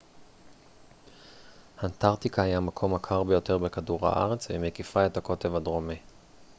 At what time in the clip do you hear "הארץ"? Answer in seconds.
4.07-4.49